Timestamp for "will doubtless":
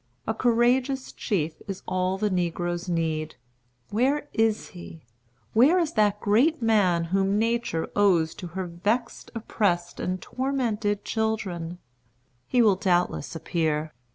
12.63-13.35